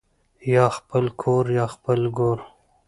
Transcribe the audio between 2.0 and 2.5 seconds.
ګور.